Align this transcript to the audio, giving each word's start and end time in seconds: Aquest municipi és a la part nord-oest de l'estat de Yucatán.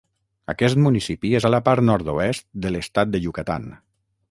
Aquest 0.53 0.79
municipi 0.85 1.33
és 1.41 1.45
a 1.49 1.51
la 1.55 1.59
part 1.67 1.87
nord-oest 1.91 2.47
de 2.65 2.73
l'estat 2.77 3.13
de 3.17 3.25
Yucatán. 3.27 3.71